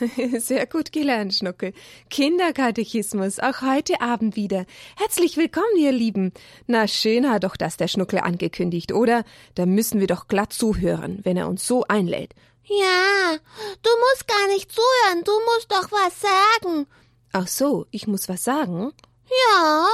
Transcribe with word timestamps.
Sehr 0.38 0.66
gut 0.66 0.92
gelernt, 0.92 1.34
Schnuckel. 1.34 1.72
Kinderkatechismus, 2.08 3.38
auch 3.38 3.60
heute 3.62 4.00
Abend 4.00 4.36
wieder. 4.36 4.64
Herzlich 4.96 5.36
willkommen, 5.36 5.76
ihr 5.76 5.92
Lieben. 5.92 6.32
Na, 6.66 6.88
schön 6.88 7.30
hat 7.30 7.44
doch 7.44 7.56
das 7.56 7.76
der 7.76 7.88
Schnuckel 7.88 8.20
angekündigt, 8.20 8.92
oder? 8.92 9.24
Da 9.54 9.66
müssen 9.66 10.00
wir 10.00 10.06
doch 10.06 10.28
glatt 10.28 10.52
zuhören, 10.52 11.20
wenn 11.24 11.36
er 11.36 11.48
uns 11.48 11.66
so 11.66 11.84
einlädt. 11.84 12.34
Ja, 12.64 13.36
du 13.82 13.90
musst 14.10 14.26
gar 14.26 14.46
nicht 14.48 14.70
zuhören, 14.72 15.24
du 15.24 15.32
musst 15.52 15.70
doch 15.70 15.90
was 15.92 16.20
sagen. 16.20 16.86
Ach 17.32 17.46
so, 17.46 17.86
ich 17.90 18.06
muss 18.06 18.28
was 18.28 18.44
sagen? 18.44 18.92
Ja, 19.28 19.86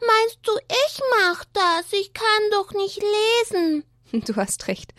meinst 0.00 0.38
du, 0.42 0.52
ich 0.68 1.00
mach 1.18 1.44
das? 1.52 1.92
Ich 1.92 2.12
kann 2.12 2.50
doch 2.52 2.72
nicht 2.72 3.00
lesen. 3.00 3.84
Du 4.26 4.34
hast 4.34 4.66
recht. 4.66 4.92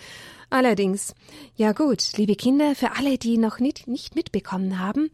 Allerdings, 0.53 1.15
ja 1.55 1.71
gut, 1.71 2.17
liebe 2.17 2.35
Kinder, 2.35 2.75
für 2.75 2.97
alle, 2.97 3.17
die 3.17 3.37
noch 3.37 3.59
nicht, 3.59 3.87
nicht 3.87 4.15
mitbekommen 4.15 4.79
haben, 4.79 5.09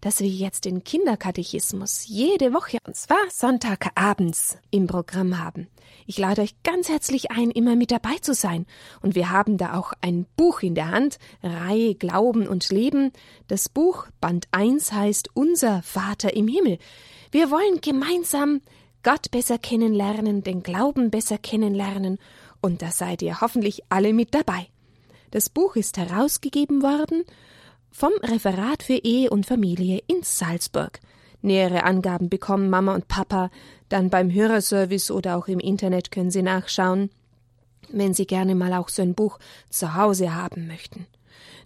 dass 0.00 0.20
wir 0.20 0.28
jetzt 0.28 0.64
den 0.64 0.82
Kinderkatechismus 0.82 2.06
jede 2.06 2.54
Woche, 2.54 2.78
und 2.86 2.96
zwar 2.96 3.18
Sonntagabends, 3.30 4.56
im 4.70 4.86
Programm 4.86 5.38
haben. 5.38 5.68
Ich 6.06 6.16
lade 6.16 6.40
euch 6.40 6.54
ganz 6.62 6.88
herzlich 6.88 7.30
ein, 7.30 7.50
immer 7.50 7.76
mit 7.76 7.90
dabei 7.90 8.16
zu 8.22 8.32
sein. 8.32 8.64
Und 9.02 9.14
wir 9.14 9.30
haben 9.30 9.58
da 9.58 9.74
auch 9.74 9.92
ein 10.00 10.24
Buch 10.38 10.62
in 10.62 10.74
der 10.74 10.90
Hand, 10.90 11.18
Reihe 11.42 11.94
Glauben 11.94 12.48
und 12.48 12.70
Leben. 12.70 13.12
Das 13.46 13.68
Buch, 13.68 14.06
Band 14.22 14.48
1, 14.52 14.90
heißt 14.90 15.28
Unser 15.34 15.82
Vater 15.82 16.34
im 16.34 16.48
Himmel. 16.48 16.78
Wir 17.30 17.50
wollen 17.50 17.82
gemeinsam 17.82 18.62
Gott 19.02 19.30
besser 19.32 19.58
kennenlernen, 19.58 20.42
den 20.42 20.62
Glauben 20.62 21.10
besser 21.10 21.36
kennenlernen. 21.36 22.16
Und 22.62 22.80
da 22.80 22.90
seid 22.90 23.20
ihr 23.20 23.42
hoffentlich 23.42 23.82
alle 23.90 24.14
mit 24.14 24.34
dabei. 24.34 24.68
Das 25.30 25.50
Buch 25.50 25.76
ist 25.76 25.98
herausgegeben 25.98 26.82
worden 26.82 27.24
vom 27.90 28.12
Referat 28.22 28.82
für 28.82 28.94
Ehe 28.94 29.28
und 29.30 29.44
Familie 29.44 30.00
in 30.06 30.22
Salzburg. 30.22 31.00
Nähere 31.42 31.84
Angaben 31.84 32.28
bekommen 32.28 32.70
Mama 32.70 32.94
und 32.94 33.08
Papa 33.08 33.50
dann 33.88 34.10
beim 34.10 34.32
Hörerservice 34.32 35.10
oder 35.10 35.36
auch 35.36 35.48
im 35.48 35.60
Internet 35.60 36.10
können 36.10 36.30
Sie 36.30 36.42
nachschauen, 36.42 37.10
wenn 37.90 38.14
Sie 38.14 38.26
gerne 38.26 38.54
mal 38.54 38.72
auch 38.72 38.88
so 38.88 39.02
ein 39.02 39.14
Buch 39.14 39.38
zu 39.70 39.94
Hause 39.94 40.34
haben 40.34 40.66
möchten. 40.66 41.06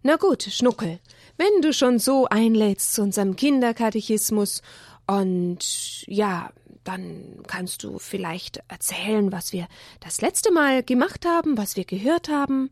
Na 0.03 0.17
gut, 0.17 0.43
Schnuckel, 0.43 0.99
wenn 1.37 1.63
du 1.63 1.73
schon 1.73 1.99
so 1.99 2.27
einlädst 2.27 2.95
zu 2.95 3.03
unserem 3.03 3.37
Kinderkatechismus 3.37 4.63
und 5.07 6.05
ja, 6.07 6.51
dann 6.85 7.43
kannst 7.47 7.85
du 7.85 7.99
vielleicht 7.99 8.61
erzählen, 8.69 9.31
was 9.31 9.53
wir 9.53 9.69
das 10.01 10.21
letzte 10.21 10.53
Mal 10.53 10.83
gemacht 10.83 11.25
haben, 11.25 11.57
was 11.57 11.77
wir 11.77 11.85
gehört 11.85 12.29
haben. 12.29 12.71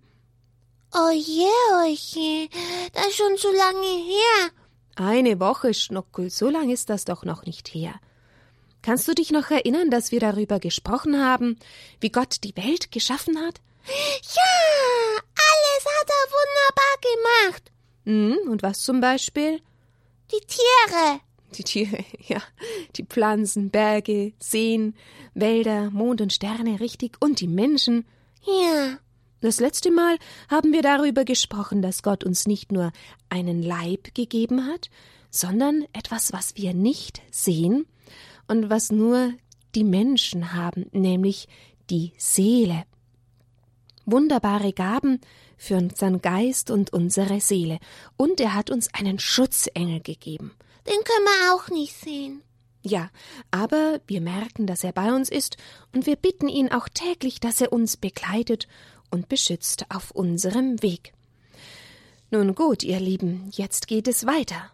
Oh 0.93 1.11
je, 1.11 1.47
oh 1.73 2.49
das 2.93 3.07
ist 3.07 3.17
schon 3.17 3.37
so 3.37 3.51
lange 3.53 3.87
her. 3.87 4.51
Eine 4.97 5.39
Woche, 5.39 5.73
Schnuckel, 5.73 6.31
so 6.31 6.49
lang 6.49 6.71
ist 6.71 6.91
das 6.91 7.05
doch 7.05 7.25
noch 7.25 7.47
nicht 7.47 7.69
her. 7.69 7.95
Kannst 8.83 9.07
du 9.07 9.15
dich 9.15 9.31
noch 9.31 9.51
erinnern, 9.51 9.91
dass 9.91 10.11
wir 10.11 10.21
darüber 10.21 10.59
gesprochen 10.59 11.23
haben, 11.23 11.59
wie 12.01 12.11
Gott 12.11 12.37
die 12.43 12.57
Welt 12.57 12.91
geschaffen 12.91 13.39
hat? 13.39 13.61
Ja, 13.87 15.21
alles 15.35 15.85
hat 15.87 16.09
er 16.09 16.25
wunderbar 16.33 17.51
gemacht. 17.51 17.73
Hm, 18.05 18.51
und 18.51 18.63
was 18.63 18.81
zum 18.81 19.01
Beispiel? 19.01 19.61
Die 20.33 20.47
Tiere. 20.47 21.21
Die 21.57 21.65
Tiere, 21.65 22.05
ja. 22.27 22.43
Die 22.97 23.05
Pflanzen, 23.05 23.71
Berge, 23.71 24.33
Seen, 24.39 24.97
Wälder, 25.35 25.91
Mond 25.91 26.21
und 26.21 26.33
Sterne, 26.33 26.81
richtig. 26.81 27.17
Und 27.21 27.41
die 27.41 27.49
Menschen. 27.49 28.07
Ja. 28.45 28.99
Das 29.41 29.59
letzte 29.59 29.91
Mal 29.91 30.19
haben 30.51 30.73
wir 30.73 30.83
darüber 30.83 31.25
gesprochen, 31.25 31.81
dass 31.81 32.03
Gott 32.03 32.25
uns 32.25 32.47
nicht 32.47 32.73
nur 32.73 32.93
einen 33.31 33.63
Leib 33.63 34.15
gegeben 34.15 34.67
hat, 34.67 34.91
sondern 35.31 35.87
etwas, 35.93 36.33
was 36.33 36.57
wir 36.57 36.75
nicht 36.75 37.23
sehen 37.31 37.87
und 38.49 38.69
was 38.69 38.93
nur 38.93 39.33
die 39.75 39.85
Menschen 39.85 40.53
haben, 40.53 40.87
nämlich 40.93 41.49
die 41.89 42.13
Seele. 42.19 42.85
Wunderbare 44.05 44.73
Gaben 44.73 45.21
für 45.57 45.77
unseren 45.77 46.21
Geist 46.21 46.71
und 46.71 46.93
unsere 46.93 47.41
Seele. 47.41 47.79
Und 48.17 48.41
er 48.41 48.55
hat 48.55 48.71
uns 48.71 48.93
einen 48.95 49.19
Schutzengel 49.19 50.01
gegeben. 50.01 50.53
Den 50.87 51.05
können 51.05 51.25
wir 51.25 51.55
auch 51.55 51.69
nicht 51.69 51.95
sehen. 51.95 52.43
Ja, 52.83 53.11
aber 53.51 54.01
wir 54.07 54.21
merken, 54.21 54.67
dass 54.67 54.85
er 54.85 54.93
bei 54.93 55.13
uns 55.13 55.29
ist, 55.29 55.59
und 55.95 56.07
wir 56.07 56.17
bitten 56.17 56.49
ihn 56.49 56.73
auch 56.73 56.89
täglich, 56.89 57.39
dass 57.39 57.61
er 57.61 57.73
uns 57.73 57.99
begleitet 57.99 58.69
und 59.11 59.29
beschützt 59.29 59.87
auf 59.89 60.11
unserem 60.11 60.83
Weg. 60.83 61.13
Nun 62.31 62.55
gut, 62.55 62.83
ihr 62.85 63.01
Lieben, 63.01 63.51
jetzt 63.53 63.89
geht 63.89 64.07
es 64.07 64.27
weiter. 64.27 64.71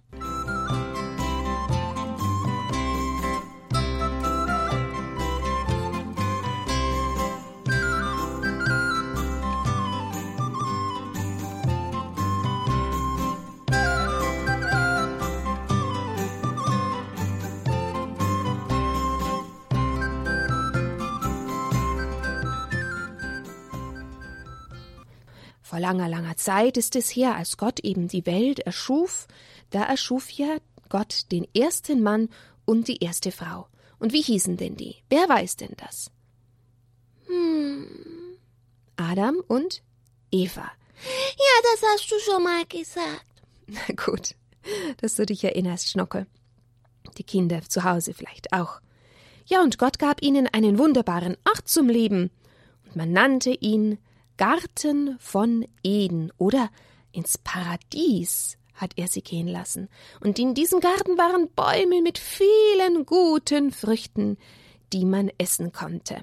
Vor 25.66 25.81
langer, 25.81 26.09
langer 26.09 26.37
Zeit 26.37 26.77
ist 26.77 26.94
es 26.94 27.10
her, 27.10 27.34
als 27.34 27.56
Gott 27.56 27.81
eben 27.81 28.06
die 28.06 28.25
Welt 28.25 28.60
erschuf, 28.60 29.27
da 29.71 29.82
erschuf 29.82 30.31
ja 30.31 30.59
Gott 30.88 31.32
den 31.32 31.44
ersten 31.56 32.04
Mann 32.04 32.28
und 32.65 32.87
die 32.87 33.03
erste 33.03 33.32
Frau. 33.32 33.66
Und 33.99 34.12
wie 34.12 34.22
hießen 34.22 34.56
denn 34.56 34.76
die? 34.76 34.94
Wer 35.09 35.28
weiß 35.28 35.56
denn 35.56 35.75
das? 35.76 36.12
Hm. 37.26 37.88
Adam 38.94 39.43
und 39.49 39.82
Eva. 40.31 40.71
Ja, 41.37 41.72
das 41.72 41.82
hast 41.91 42.12
du 42.12 42.19
schon 42.21 42.44
mal 42.44 42.65
gesagt. 42.66 43.26
Na 43.66 43.93
gut, 43.97 44.37
dass 44.99 45.16
du 45.16 45.26
dich 45.26 45.43
erinnerst, 45.43 45.91
Schnockel. 45.91 46.28
Die 47.19 47.25
Kinder 47.25 47.60
zu 47.69 47.82
Hause 47.82 48.15
vielleicht 48.15 48.53
auch. 48.53 48.81
Ja, 49.47 49.65
und 49.65 49.78
Gott 49.78 49.99
gab 49.99 50.22
ihnen 50.22 50.47
einen 50.47 50.78
wunderbaren 50.78 51.37
Ort 51.44 51.66
zum 51.66 51.88
Leben, 51.88 52.31
und 52.84 52.94
man 52.94 53.10
nannte 53.10 53.50
ihn 53.50 53.99
Garten 54.36 55.16
von 55.19 55.66
Eden 55.82 56.32
oder 56.38 56.70
ins 57.12 57.38
Paradies 57.38 58.58
hat 58.74 58.92
er 58.97 59.08
sie 59.08 59.22
gehen 59.22 59.48
lassen, 59.48 59.88
und 60.20 60.38
in 60.38 60.54
diesem 60.54 60.80
Garten 60.80 61.16
waren 61.16 61.48
Bäume 61.54 62.02
mit 62.02 62.19
vielen 62.19 63.06
guten 63.06 63.72
Früchten, 63.72 64.36
die 64.92 65.04
man 65.04 65.30
essen 65.38 65.72
konnte. 65.72 66.22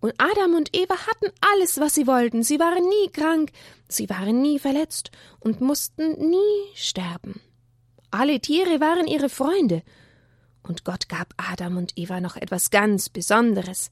Und 0.00 0.14
Adam 0.18 0.54
und 0.54 0.76
Eva 0.76 0.94
hatten 1.06 1.32
alles, 1.40 1.80
was 1.80 1.94
sie 1.94 2.06
wollten, 2.06 2.42
sie 2.42 2.60
waren 2.60 2.86
nie 2.88 3.10
krank, 3.10 3.50
sie 3.88 4.08
waren 4.10 4.42
nie 4.42 4.58
verletzt 4.58 5.10
und 5.40 5.60
mussten 5.60 6.30
nie 6.30 6.74
sterben. 6.74 7.40
Alle 8.10 8.38
Tiere 8.38 8.80
waren 8.80 9.06
ihre 9.06 9.28
Freunde, 9.28 9.82
und 10.62 10.84
Gott 10.84 11.08
gab 11.08 11.34
Adam 11.36 11.76
und 11.76 11.92
Eva 11.96 12.20
noch 12.20 12.36
etwas 12.36 12.70
ganz 12.70 13.08
Besonderes, 13.08 13.90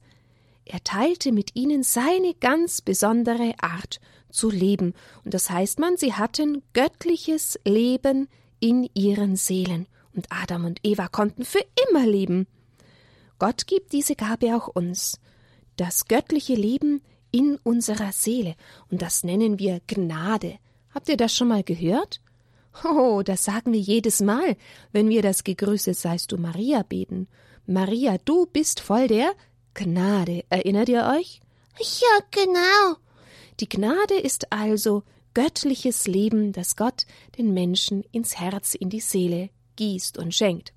er 0.65 0.83
teilte 0.83 1.31
mit 1.31 1.55
ihnen 1.55 1.83
seine 1.83 2.33
ganz 2.39 2.81
besondere 2.81 3.53
Art 3.59 3.99
zu 4.29 4.49
leben, 4.49 4.93
und 5.23 5.33
das 5.33 5.49
heißt 5.49 5.79
man, 5.79 5.97
sie 5.97 6.13
hatten 6.13 6.63
göttliches 6.73 7.59
Leben 7.65 8.27
in 8.59 8.89
ihren 8.93 9.35
Seelen, 9.35 9.87
und 10.15 10.27
Adam 10.29 10.65
und 10.65 10.79
Eva 10.83 11.07
konnten 11.07 11.43
für 11.45 11.63
immer 11.87 12.05
leben. 12.05 12.47
Gott 13.39 13.67
gibt 13.67 13.93
diese 13.93 14.15
Gabe 14.15 14.55
auch 14.55 14.67
uns, 14.67 15.19
das 15.75 16.07
göttliche 16.07 16.55
Leben 16.55 17.01
in 17.31 17.57
unserer 17.63 18.11
Seele, 18.11 18.55
und 18.89 19.01
das 19.01 19.23
nennen 19.23 19.59
wir 19.59 19.81
Gnade. 19.87 20.59
Habt 20.93 21.09
ihr 21.09 21.17
das 21.17 21.35
schon 21.35 21.47
mal 21.47 21.63
gehört? 21.63 22.21
Oh, 22.83 23.21
das 23.23 23.43
sagen 23.43 23.73
wir 23.73 23.79
jedes 23.79 24.21
Mal, 24.21 24.55
wenn 24.91 25.09
wir 25.09 25.21
das 25.21 25.43
Gegrüßet 25.43 25.95
seist 25.95 26.31
du 26.31 26.37
Maria 26.37 26.83
beten. 26.83 27.27
Maria, 27.65 28.17
du 28.25 28.45
bist 28.45 28.79
voll 28.79 29.07
der 29.07 29.31
Gnade. 29.73 30.43
Erinnert 30.49 30.89
ihr 30.89 31.05
euch? 31.17 31.41
Ja, 31.79 32.19
genau. 32.31 32.97
Die 33.59 33.69
Gnade 33.69 34.15
ist 34.15 34.51
also 34.51 35.03
göttliches 35.33 36.07
Leben, 36.07 36.51
das 36.51 36.75
Gott 36.75 37.05
den 37.37 37.53
Menschen 37.53 38.03
ins 38.11 38.39
Herz, 38.39 38.75
in 38.75 38.89
die 38.89 38.99
Seele 38.99 39.49
gießt 39.75 40.17
und 40.17 40.33
schenkt. 40.33 40.73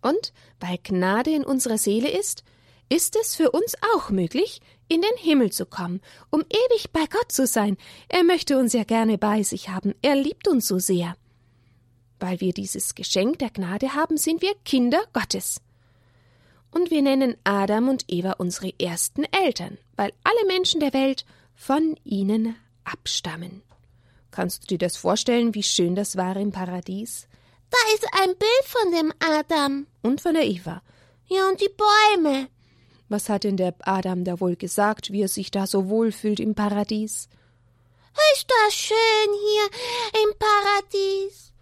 Und 0.00 0.32
weil 0.60 0.78
Gnade 0.82 1.30
in 1.30 1.44
unserer 1.44 1.78
Seele 1.78 2.10
ist, 2.10 2.44
ist 2.88 3.16
es 3.16 3.34
für 3.34 3.50
uns 3.50 3.74
auch 3.94 4.10
möglich, 4.10 4.60
in 4.88 5.00
den 5.00 5.16
Himmel 5.16 5.50
zu 5.50 5.64
kommen, 5.64 6.00
um 6.30 6.42
ewig 6.42 6.90
bei 6.92 7.06
Gott 7.06 7.32
zu 7.32 7.46
sein. 7.46 7.76
Er 8.08 8.24
möchte 8.24 8.58
uns 8.58 8.72
ja 8.72 8.84
gerne 8.84 9.16
bei 9.16 9.42
sich 9.42 9.68
haben, 9.68 9.94
er 10.02 10.16
liebt 10.16 10.46
uns 10.48 10.66
so 10.66 10.78
sehr. 10.78 11.16
Weil 12.20 12.40
wir 12.40 12.52
dieses 12.52 12.94
Geschenk 12.94 13.38
der 13.38 13.50
Gnade 13.50 13.94
haben, 13.94 14.16
sind 14.16 14.42
wir 14.42 14.54
Kinder 14.64 15.02
Gottes 15.12 15.60
und 16.72 16.90
wir 16.90 17.02
nennen 17.02 17.36
Adam 17.44 17.88
und 17.88 18.04
Eva 18.08 18.32
unsere 18.38 18.72
ersten 18.80 19.24
Eltern, 19.24 19.78
weil 19.96 20.12
alle 20.24 20.46
Menschen 20.46 20.80
der 20.80 20.92
Welt 20.92 21.24
von 21.54 21.96
ihnen 22.04 22.56
abstammen. 22.84 23.62
Kannst 24.30 24.62
du 24.62 24.66
dir 24.68 24.78
das 24.78 24.96
vorstellen, 24.96 25.54
wie 25.54 25.62
schön 25.62 25.94
das 25.94 26.16
war 26.16 26.36
im 26.36 26.50
Paradies? 26.50 27.28
Da 27.70 27.78
ist 27.94 28.06
ein 28.20 28.36
Bild 28.36 28.64
von 28.64 28.92
dem 28.92 29.12
Adam. 29.20 29.86
Und 30.02 30.20
von 30.20 30.34
der 30.34 30.44
Eva. 30.44 30.82
Ja, 31.26 31.48
und 31.48 31.60
die 31.60 31.70
Bäume. 31.70 32.48
Was 33.08 33.28
hat 33.28 33.44
denn 33.44 33.56
der 33.56 33.74
Adam 33.80 34.24
da 34.24 34.40
wohl 34.40 34.56
gesagt, 34.56 35.12
wie 35.12 35.22
er 35.22 35.28
sich 35.28 35.50
da 35.50 35.66
so 35.66 35.88
wohlfühlt 35.88 36.40
im 36.40 36.54
Paradies? 36.54 37.28
Ist 38.34 38.46
das 38.48 38.74
schön 38.74 38.96
hier 38.96 40.22
im 40.24 40.38
Paradies. 40.38 41.52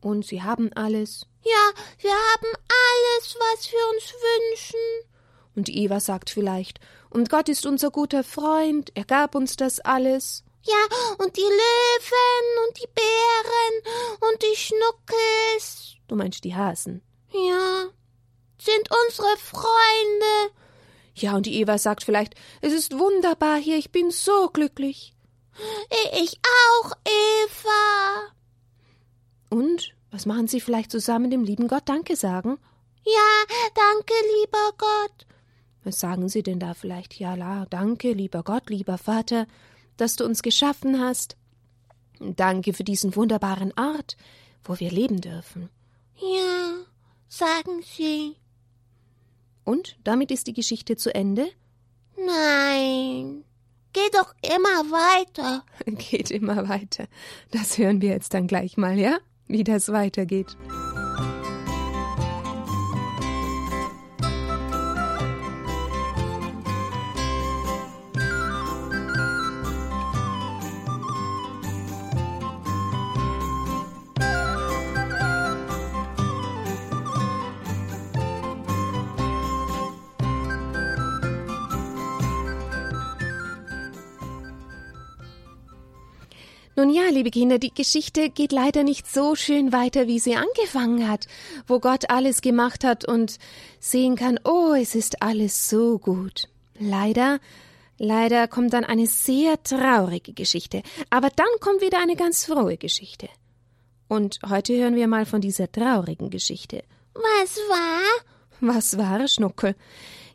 Und 0.00 0.26
sie 0.26 0.42
haben 0.42 0.72
alles. 0.72 1.27
Ja, 1.42 1.70
wir 2.00 2.12
haben 2.12 2.52
alles, 2.68 3.36
was 3.38 3.70
wir 3.70 3.88
uns 3.94 4.12
wünschen. 4.12 5.10
Und 5.54 5.68
Eva 5.68 6.00
sagt 6.00 6.30
vielleicht, 6.30 6.80
und 7.10 7.30
Gott 7.30 7.48
ist 7.48 7.66
unser 7.66 7.90
guter 7.90 8.22
Freund, 8.22 8.90
er 8.94 9.04
gab 9.04 9.34
uns 9.34 9.56
das 9.56 9.80
alles. 9.80 10.44
Ja, 10.62 10.96
und 11.18 11.36
die 11.36 11.40
Löwen 11.40 12.66
und 12.66 12.78
die 12.78 12.88
Bären 12.94 14.30
und 14.30 14.42
die 14.42 14.56
Schnuckels. 14.56 15.96
Du 16.08 16.16
meinst 16.16 16.44
die 16.44 16.54
Hasen? 16.54 17.02
Ja, 17.32 17.86
sind 18.60 18.88
unsere 19.06 19.36
Freunde. 19.36 20.54
Ja, 21.14 21.34
und 21.34 21.46
die 21.46 21.60
Eva 21.60 21.78
sagt 21.78 22.04
vielleicht, 22.04 22.34
es 22.60 22.72
ist 22.72 22.98
wunderbar 22.98 23.56
hier, 23.56 23.76
ich 23.76 23.90
bin 23.90 24.10
so 24.10 24.48
glücklich. 24.48 25.14
Ich 26.20 26.38
auch, 26.82 26.92
Eva. 27.04 28.32
Und 29.48 29.94
was 30.10 30.26
machen 30.26 30.48
Sie 30.48 30.60
vielleicht 30.60 30.90
zusammen 30.90 31.30
dem 31.30 31.44
lieben 31.44 31.68
Gott 31.68 31.88
Danke 31.88 32.16
sagen? 32.16 32.58
Ja, 33.04 33.56
danke, 33.74 34.12
lieber 34.40 34.72
Gott. 34.76 35.26
Was 35.84 36.00
sagen 36.00 36.28
Sie 36.28 36.42
denn 36.42 36.58
da 36.58 36.74
vielleicht? 36.74 37.18
Ja, 37.18 37.34
la, 37.34 37.66
danke, 37.66 38.12
lieber 38.12 38.42
Gott, 38.42 38.68
lieber 38.68 38.98
Vater, 38.98 39.46
dass 39.96 40.16
du 40.16 40.24
uns 40.24 40.42
geschaffen 40.42 41.00
hast. 41.00 41.36
Danke 42.20 42.72
für 42.72 42.84
diesen 42.84 43.14
wunderbaren 43.14 43.72
Ort, 43.78 44.16
wo 44.64 44.78
wir 44.78 44.90
leben 44.90 45.20
dürfen. 45.20 45.70
Ja, 46.16 46.84
sagen 47.28 47.82
Sie. 47.82 48.36
Und 49.64 49.98
damit 50.02 50.30
ist 50.30 50.46
die 50.46 50.52
Geschichte 50.52 50.96
zu 50.96 51.14
Ende? 51.14 51.48
Nein. 52.16 53.44
Geh 53.92 54.10
doch 54.12 54.34
immer 54.42 54.90
weiter. 54.90 55.64
Geht 55.86 56.30
immer 56.30 56.68
weiter. 56.68 57.06
Das 57.50 57.78
hören 57.78 58.00
wir 58.00 58.10
jetzt 58.10 58.34
dann 58.34 58.46
gleich 58.46 58.76
mal, 58.76 58.98
ja? 58.98 59.18
Wie 59.48 59.64
das 59.64 59.90
weitergeht. 59.90 60.56
Nun 86.78 86.90
ja, 86.90 87.08
liebe 87.10 87.32
Kinder, 87.32 87.58
die 87.58 87.74
Geschichte 87.74 88.30
geht 88.30 88.52
leider 88.52 88.84
nicht 88.84 89.12
so 89.12 89.34
schön 89.34 89.72
weiter, 89.72 90.06
wie 90.06 90.20
sie 90.20 90.36
angefangen 90.36 91.08
hat, 91.08 91.26
wo 91.66 91.80
Gott 91.80 92.08
alles 92.08 92.40
gemacht 92.40 92.84
hat 92.84 93.04
und 93.04 93.40
sehen 93.80 94.14
kann, 94.14 94.38
oh, 94.44 94.74
es 94.80 94.94
ist 94.94 95.20
alles 95.20 95.68
so 95.68 95.98
gut. 95.98 96.48
Leider, 96.78 97.40
leider 97.98 98.46
kommt 98.46 98.74
dann 98.74 98.84
eine 98.84 99.08
sehr 99.08 99.60
traurige 99.64 100.34
Geschichte, 100.34 100.84
aber 101.10 101.30
dann 101.34 101.48
kommt 101.58 101.80
wieder 101.80 102.00
eine 102.00 102.14
ganz 102.14 102.44
frohe 102.44 102.76
Geschichte. 102.76 103.28
Und 104.06 104.38
heute 104.48 104.76
hören 104.76 104.94
wir 104.94 105.08
mal 105.08 105.26
von 105.26 105.40
dieser 105.40 105.72
traurigen 105.72 106.30
Geschichte. 106.30 106.84
Was 107.12 107.56
war? 107.68 108.04
Was 108.60 108.96
war, 108.96 109.26
Schnuckel? 109.26 109.74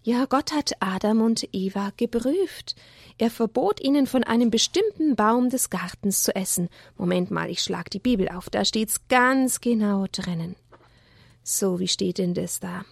Ja, 0.06 0.26
Gott 0.26 0.52
hat 0.52 0.74
Adam 0.82 1.22
und 1.22 1.48
Eva 1.54 1.94
geprüft. 1.96 2.76
Er 3.18 3.32
verbot 3.32 3.80
ihnen 3.82 4.06
von 4.06 4.26
einem 4.26 4.50
bestimmten 4.50 5.16
Baum 5.16 5.50
des 5.50 5.70
Gartens 5.70 6.24
zu 6.24 6.36
essen. 6.36 6.68
Moment 6.98 7.32
mal, 7.32 7.50
ich 7.50 7.62
schlag 7.62 7.90
die 7.90 8.00
Bibel 8.00 8.28
auf, 8.28 8.50
da 8.50 8.66
steht's 8.66 9.08
ganz 9.08 9.62
genau 9.62 10.06
drinnen. 10.12 10.58
So, 11.42 11.80
wie 11.80 11.88
steht 11.88 12.18
denn 12.18 12.34
das 12.34 12.60
da? 12.60 12.84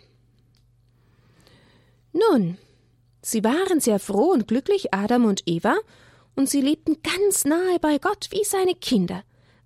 Nun, 2.13 2.57
sie 3.21 3.43
waren 3.43 3.81
sehr 3.81 3.99
froh 3.99 4.31
und 4.31 4.47
glücklich, 4.47 4.93
Adam 4.93 5.25
und 5.25 5.43
Eva, 5.45 5.75
und 6.35 6.49
sie 6.49 6.61
lebten 6.61 6.97
ganz 7.03 7.43
nahe 7.43 7.77
bei 7.81 7.97
Gott 7.97 8.29
wie 8.31 8.45
seine 8.45 8.75
Kinder. 8.75 9.23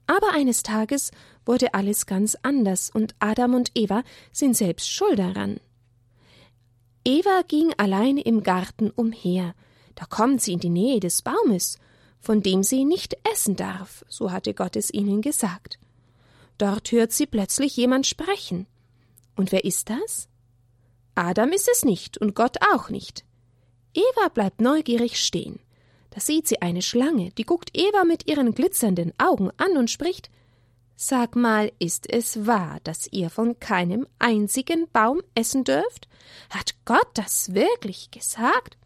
Aber 0.08 0.32
eines 0.34 0.64
Tages 0.64 1.12
wurde 1.46 1.76
alles 1.76 2.08
ganz 2.08 2.36
anders, 2.42 2.90
und 2.90 3.14
Adam 3.20 3.54
und 3.54 3.70
Eva 3.76 4.04
sind 4.32 4.58
selbst 4.58 4.90
schuld 4.90 5.20
daran. 5.20 5.60
Eva 7.08 7.44
ging 7.48 7.72
allein 7.78 8.18
im 8.18 8.42
Garten 8.42 8.90
umher. 8.90 9.54
Da 9.94 10.06
kommt 10.06 10.42
sie 10.42 10.54
in 10.54 10.60
die 10.60 10.70
Nähe 10.70 11.00
des 11.00 11.22
Baumes, 11.22 11.78
von 12.20 12.42
dem 12.42 12.64
sie 12.64 12.84
nicht 12.84 13.16
essen 13.32 13.56
darf, 13.56 14.04
so 14.10 14.32
hatte 14.32 14.56
Gott 14.56 14.76
es 14.76 14.92
ihnen 14.92 15.22
gesagt. 15.22 15.78
Dort 16.58 16.92
hört 16.92 17.12
sie 17.12 17.28
plötzlich 17.28 17.78
jemand 17.78 18.08
sprechen. 18.08 18.66
Und 19.36 19.52
wer 19.52 19.66
ist 19.66 19.92
das? 19.92 20.28
Adam 21.14 21.52
ist 21.52 21.70
es 21.72 21.86
nicht 21.86 22.18
und 22.18 22.36
Gott 22.36 22.58
auch 22.74 22.90
nicht. 22.90 23.24
Eva 23.94 24.30
bleibt 24.30 24.60
neugierig 24.60 25.24
stehen. 25.24 25.60
Da 26.10 26.20
sieht 26.20 26.48
sie 26.48 26.62
eine 26.62 26.82
Schlange, 26.82 27.30
die 27.38 27.44
guckt 27.44 27.70
Eva 27.78 28.04
mit 28.04 28.28
ihren 28.28 28.56
glitzernden 28.56 29.14
Augen 29.20 29.52
an 29.58 29.78
und 29.78 29.92
spricht 29.92 30.32
Sag 30.98 31.36
mal, 31.36 31.72
ist 31.78 32.10
es 32.10 32.48
wahr, 32.48 32.80
dass 32.84 33.12
ihr 33.12 33.30
von 33.30 33.60
keinem 33.60 34.08
einzigen 34.18 34.88
Baum 34.92 35.22
essen 35.36 35.66
dürft? 35.66 36.08
Hat 36.50 36.76
Gott 36.86 37.10
das 37.16 37.54
wirklich 37.54 38.12
gesagt? 38.12 38.78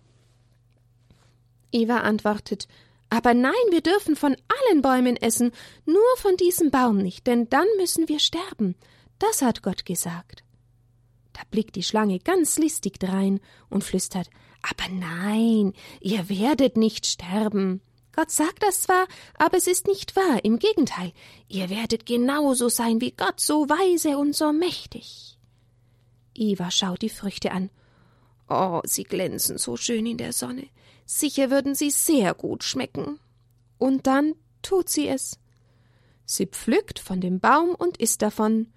Eva 1.71 1.97
antwortet 1.97 2.67
Aber 3.11 3.35
nein, 3.35 3.53
wir 3.69 3.81
dürfen 3.81 4.15
von 4.15 4.35
allen 4.69 4.81
Bäumen 4.81 5.17
essen, 5.17 5.51
nur 5.85 6.17
von 6.17 6.35
diesem 6.35 6.71
Baum 6.71 6.97
nicht, 6.97 7.27
denn 7.27 7.47
dann 7.49 7.67
müssen 7.77 8.09
wir 8.09 8.19
sterben. 8.19 8.75
Das 9.19 9.43
hat 9.43 9.61
Gott 9.61 9.85
gesagt. 9.85 10.43
Da 11.33 11.41
blickt 11.51 11.75
die 11.75 11.83
Schlange 11.83 12.19
ganz 12.19 12.57
listig 12.57 12.99
drein 12.99 13.39
und 13.69 13.83
flüstert 13.83 14.29
Aber 14.63 14.91
nein, 14.91 15.73
ihr 16.01 16.27
werdet 16.27 16.75
nicht 16.75 17.05
sterben. 17.05 17.81
Gott 18.19 18.31
sagt 18.31 18.63
das 18.63 18.81
zwar, 18.81 19.07
aber 19.37 19.55
es 19.55 19.65
ist 19.65 19.87
nicht 19.87 20.17
wahr, 20.17 20.43
im 20.43 20.59
Gegenteil, 20.59 21.13
ihr 21.47 21.69
werdet 21.69 22.05
genauso 22.05 22.67
sein 22.67 22.99
wie 22.99 23.11
Gott, 23.11 23.39
so 23.39 23.69
weise 23.69 24.17
und 24.17 24.35
so 24.35 24.51
mächtig. 24.51 25.37
Eva 26.35 26.69
schaut 26.69 27.01
die 27.01 27.07
Früchte 27.07 27.53
an. 27.53 27.69
Oh, 28.49 28.81
sie 28.83 29.05
glänzen 29.05 29.57
so 29.57 29.77
schön 29.77 30.05
in 30.05 30.17
der 30.17 30.33
Sonne. 30.33 30.67
Sicher 31.05 31.49
würden 31.49 31.75
sie 31.75 31.91
sehr 31.91 32.33
gut 32.33 32.65
schmecken. 32.65 33.21
Und 33.77 34.05
dann 34.05 34.35
tut 34.63 34.89
sie 34.89 35.07
es. 35.07 35.39
Sie 36.25 36.45
pflückt 36.45 36.99
von 36.99 37.21
dem 37.21 37.39
Baum 37.39 37.73
und 37.73 37.95
isst 38.01 38.21
davon. 38.21 38.67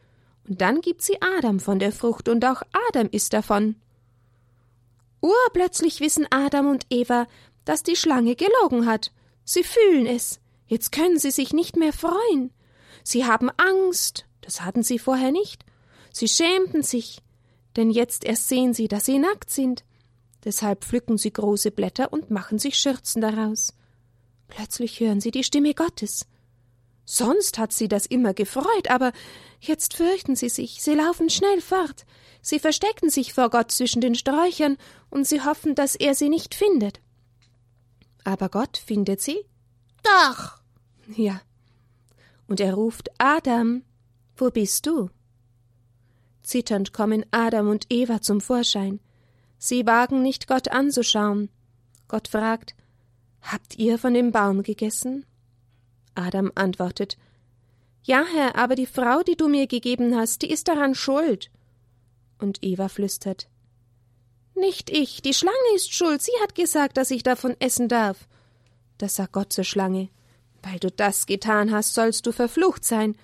Und 0.48 0.60
dann 0.60 0.82
gibt 0.82 1.02
sie 1.02 1.20
Adam 1.20 1.58
von 1.58 1.80
der 1.80 1.90
Frucht, 1.90 2.28
und 2.28 2.44
auch 2.44 2.62
Adam 2.90 3.08
isst 3.10 3.32
davon. 3.32 3.74
Urplötzlich 5.20 5.98
wissen 5.98 6.28
Adam 6.30 6.70
und 6.70 6.86
Eva, 6.90 7.26
dass 7.64 7.82
die 7.82 7.96
Schlange 7.96 8.36
gelogen 8.36 8.86
hat. 8.86 9.10
Sie 9.44 9.64
fühlen 9.64 10.06
es. 10.06 10.40
Jetzt 10.66 10.92
können 10.92 11.18
sie 11.18 11.30
sich 11.30 11.52
nicht 11.52 11.76
mehr 11.76 11.92
freuen. 11.92 12.52
Sie 13.04 13.24
haben 13.24 13.50
Angst. 13.56 14.26
Das 14.40 14.62
hatten 14.62 14.82
sie 14.82 14.98
vorher 14.98 15.32
nicht. 15.32 15.64
Sie 16.12 16.28
schämten 16.28 16.82
sich. 16.82 17.18
Denn 17.76 17.90
jetzt 17.90 18.24
erst 18.24 18.48
sehen 18.48 18.74
sie, 18.74 18.88
dass 18.88 19.04
sie 19.04 19.18
nackt 19.18 19.50
sind. 19.50 19.84
Deshalb 20.44 20.84
pflücken 20.84 21.18
sie 21.18 21.32
große 21.32 21.70
Blätter 21.70 22.12
und 22.12 22.30
machen 22.30 22.58
sich 22.58 22.76
Schürzen 22.76 23.22
daraus. 23.22 23.74
Plötzlich 24.48 25.00
hören 25.00 25.20
sie 25.20 25.30
die 25.30 25.44
Stimme 25.44 25.74
Gottes. 25.74 26.26
Sonst 27.04 27.58
hat 27.58 27.72
sie 27.72 27.88
das 27.88 28.06
immer 28.06 28.32
gefreut, 28.32 28.88
aber 28.88 29.12
jetzt 29.60 29.94
fürchten 29.94 30.36
sie 30.36 30.48
sich, 30.48 30.82
sie 30.82 30.94
laufen 30.94 31.30
schnell 31.30 31.60
fort, 31.60 32.06
sie 32.40 32.58
verstecken 32.58 33.10
sich 33.10 33.34
vor 33.34 33.50
Gott 33.50 33.70
zwischen 33.72 34.00
den 34.00 34.14
Sträuchern 34.14 34.78
und 35.10 35.26
sie 35.26 35.42
hoffen, 35.42 35.74
dass 35.74 35.94
er 35.94 36.14
sie 36.14 36.28
nicht 36.28 36.54
findet. 36.54 37.00
Aber 38.24 38.48
Gott 38.48 38.76
findet 38.76 39.20
sie? 39.20 39.38
Doch. 40.02 40.60
Ja. 41.16 41.40
Und 42.46 42.60
er 42.60 42.74
ruft 42.74 43.10
Adam, 43.18 43.82
wo 44.36 44.50
bist 44.50 44.86
du? 44.86 45.10
Zitternd 46.42 46.92
kommen 46.92 47.24
Adam 47.30 47.68
und 47.68 47.86
Eva 47.88 48.20
zum 48.20 48.40
Vorschein. 48.40 49.00
Sie 49.58 49.86
wagen 49.86 50.22
nicht, 50.22 50.48
Gott 50.48 50.68
anzuschauen. 50.68 51.48
Gott 52.08 52.28
fragt, 52.28 52.74
Habt 53.42 53.76
ihr 53.76 53.98
von 53.98 54.14
dem 54.14 54.30
Baum 54.32 54.62
gegessen? 54.62 55.26
Adam 56.14 56.52
antwortet, 56.54 57.16
Ja, 58.04 58.24
Herr, 58.32 58.56
aber 58.56 58.74
die 58.74 58.86
Frau, 58.86 59.22
die 59.22 59.36
du 59.36 59.48
mir 59.48 59.66
gegeben 59.66 60.16
hast, 60.16 60.42
die 60.42 60.50
ist 60.50 60.68
daran 60.68 60.94
schuld. 60.94 61.50
Und 62.38 62.58
Eva 62.62 62.88
flüstert, 62.88 63.48
nicht 64.54 64.90
ich, 64.90 65.22
die 65.22 65.34
Schlange 65.34 65.56
ist 65.74 65.94
schuld, 65.94 66.22
sie 66.22 66.32
hat 66.42 66.54
gesagt, 66.54 66.96
dass 66.96 67.10
ich 67.10 67.22
davon 67.22 67.56
essen 67.58 67.88
darf. 67.88 68.28
Das 68.98 69.16
sagt 69.16 69.32
Gott 69.32 69.52
zur 69.52 69.64
Schlange. 69.64 70.08
Weil 70.62 70.78
du 70.78 70.90
das 70.90 71.26
getan 71.26 71.72
hast, 71.72 71.94
sollst 71.94 72.26
du 72.26 72.32
verflucht 72.32 72.84
sein. 72.84 73.16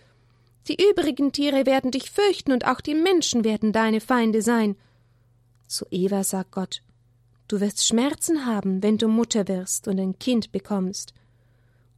Die 0.66 0.76
übrigen 0.90 1.32
Tiere 1.32 1.66
werden 1.66 1.90
dich 1.90 2.10
fürchten 2.10 2.52
und 2.52 2.66
auch 2.66 2.80
die 2.80 2.94
Menschen 2.94 3.44
werden 3.44 3.72
deine 3.72 4.00
Feinde 4.00 4.42
sein. 4.42 4.76
Zu 5.66 5.86
Eva 5.90 6.24
sagt 6.24 6.50
Gott, 6.52 6.82
du 7.46 7.60
wirst 7.60 7.86
Schmerzen 7.86 8.44
haben, 8.44 8.82
wenn 8.82 8.98
du 8.98 9.06
Mutter 9.06 9.46
wirst 9.48 9.86
und 9.86 10.00
ein 10.00 10.18
Kind 10.18 10.50
bekommst. 10.50 11.14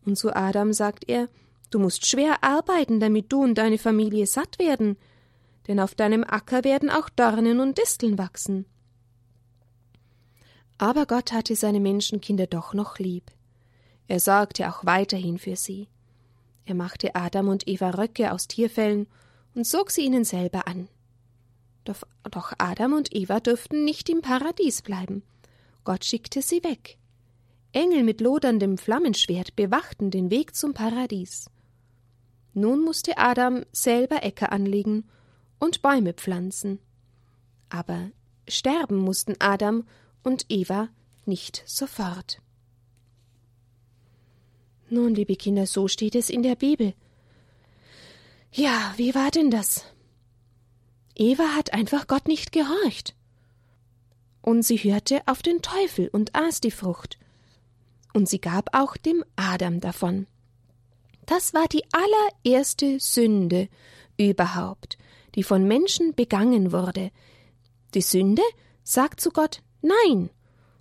Und 0.05 0.17
zu 0.17 0.35
Adam 0.35 0.73
sagt 0.73 1.09
er, 1.09 1.29
du 1.71 1.79
musst 1.79 2.07
schwer 2.07 2.43
arbeiten, 2.43 3.01
damit 3.01 3.33
du 3.33 3.43
und 3.43 3.55
deine 3.57 3.79
Familie 3.79 4.27
satt 4.27 4.59
werden, 4.59 4.97
denn 5.69 5.81
auf 5.81 5.95
deinem 5.95 6.25
Acker 6.25 6.65
werden 6.65 6.91
auch 6.91 7.09
Dornen 7.09 7.61
und 7.61 7.79
Disteln 7.79 8.19
wachsen. 8.19 8.67
Aber 10.81 11.05
Gott 11.05 11.33
hatte 11.33 11.57
seine 11.57 11.79
Menschenkinder 11.79 12.47
doch 12.47 12.73
noch 12.73 12.99
lieb. 12.99 13.31
Er 14.09 14.19
sorgte 14.19 14.67
auch 14.71 14.87
weiterhin 14.87 15.37
für 15.37 15.55
sie. 15.55 15.89
Er 16.65 16.75
machte 16.75 17.15
Adam 17.15 17.49
und 17.49 17.69
Eva 17.69 17.91
Röcke 17.91 18.33
aus 18.33 18.49
Tierfellen 18.49 19.07
und 19.55 19.67
zog 19.67 19.91
sie 19.91 20.07
ihnen 20.07 20.25
selber 20.25 20.67
an. 20.67 20.89
Doch, 21.85 22.01
doch 22.31 22.55
Adam 22.57 22.95
und 22.95 23.15
Eva 23.15 23.41
durften 23.41 23.85
nicht 23.85 24.09
im 24.09 24.23
Paradies 24.23 24.81
bleiben. 24.81 25.23
Gott 25.85 26.07
schickte 26.07 26.41
sie 26.41 26.65
weg. 26.65 26.97
Engel 27.73 28.03
mit 28.03 28.23
loderndem 28.23 28.79
Flammenschwert 28.79 29.57
bewachten 29.57 30.11
den 30.11 30.31
Weg 30.31 30.57
zum 30.57 30.73
Paradies. 30.73 31.51
Nun 32.55 32.83
musste 32.83 33.19
Adam 33.19 33.67
selber 33.71 34.23
Äcker 34.23 34.51
anlegen 34.51 35.11
und 35.59 35.83
Bäume 35.83 36.15
pflanzen. 36.15 36.79
Aber 37.69 38.09
sterben 38.49 38.97
mussten 38.97 39.35
Adam 39.41 39.85
und 40.23 40.47
Eva 40.49 40.89
nicht 41.27 41.63
sofort. 41.67 42.41
Nun, 44.89 45.15
liebe 45.15 45.37
Kinder, 45.37 45.67
so 45.67 45.87
steht 45.87 46.15
es 46.15 46.31
in 46.31 46.43
der 46.43 46.57
Bibel. 46.57 46.95
Ja, 48.53 48.93
wie 48.97 49.15
war 49.15 49.31
denn 49.31 49.51
das? 49.51 49.85
Eva 51.15 51.55
hat 51.55 51.73
einfach 51.73 52.09
Gott 52.09 52.27
nicht 52.27 52.51
gehorcht. 52.51 53.15
Und 54.43 54.63
sie 54.63 54.79
hörte 54.79 55.21
auf 55.27 55.43
den 55.43 55.63
Teufel 55.63 56.09
und 56.09 56.35
aß 56.35 56.61
die 56.61 56.73
Frucht. 56.73 57.19
Und 58.13 58.29
sie 58.29 58.41
gab 58.41 58.75
auch 58.77 58.97
dem 58.97 59.25
Adam 59.37 59.81
davon. 59.81 60.27
Das 61.27 61.55
war 61.55 61.69
die 61.69 61.85
allererste 61.93 62.99
Sünde 62.99 63.69
überhaupt, 64.17 64.99
die 65.37 65.45
von 65.45 65.69
Menschen 65.69 66.15
begangen 66.15 66.73
wurde. 66.73 67.13
Die 67.95 68.03
Sünde 68.03 68.43
sagt 68.83 69.21
zu 69.21 69.31
Gott 69.31 69.63
Nein. 69.83 70.31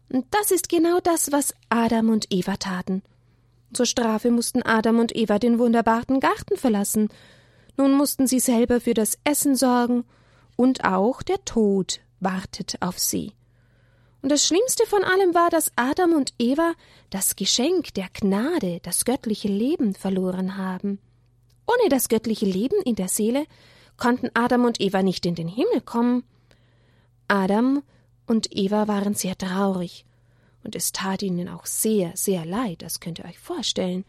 Und 0.09 0.25
das 0.31 0.51
ist 0.51 0.69
genau 0.69 0.99
das, 0.99 1.31
was 1.31 1.53
Adam 1.69 2.09
und 2.09 2.27
Eva 2.29 2.57
taten. 2.57 3.03
Zur 3.73 3.85
Strafe 3.85 4.31
mussten 4.31 4.63
Adam 4.63 4.99
und 4.99 5.15
Eva 5.15 5.37
den 5.37 5.59
wunderbaren 5.59 6.19
Garten 6.19 6.57
verlassen. 6.57 7.09
Nun 7.77 7.93
mussten 7.93 8.27
sie 8.27 8.39
selber 8.39 8.81
für 8.81 8.93
das 8.93 9.17
Essen 9.23 9.55
sorgen, 9.55 10.05
und 10.55 10.83
auch 10.83 11.21
der 11.21 11.45
Tod 11.45 12.01
wartet 12.19 12.81
auf 12.81 12.99
sie. 12.99 13.33
Und 14.21 14.29
das 14.29 14.45
Schlimmste 14.45 14.85
von 14.85 15.03
allem 15.03 15.33
war, 15.33 15.49
dass 15.49 15.71
Adam 15.77 16.11
und 16.13 16.33
Eva 16.37 16.73
das 17.09 17.37
Geschenk 17.37 17.93
der 17.93 18.09
Gnade, 18.13 18.79
das 18.83 19.05
göttliche 19.05 19.47
Leben 19.47 19.95
verloren 19.95 20.57
haben. 20.57 20.99
Ohne 21.65 21.89
das 21.89 22.09
göttliche 22.09 22.45
Leben 22.45 22.81
in 22.83 22.95
der 22.95 23.07
Seele 23.07 23.45
konnten 23.95 24.29
Adam 24.33 24.65
und 24.65 24.81
Eva 24.81 25.03
nicht 25.03 25.25
in 25.25 25.35
den 25.35 25.47
Himmel 25.47 25.81
kommen. 25.81 26.23
Adam 27.27 27.83
und 28.29 28.55
Eva 28.55 28.88
waren 28.88 29.15
sehr 29.15 29.38
traurig 29.38 30.05
und 30.63 30.75
es 30.75 30.91
tat 30.91 31.24
ihnen 31.24 31.50
auch 31.50 31.65
sehr, 31.65 32.12
sehr 32.15 32.45
leid, 32.45 32.81
das 32.81 33.00
könnt 33.00 33.19
ihr 33.19 33.25
euch 33.25 33.39
vorstellen. 33.39 34.05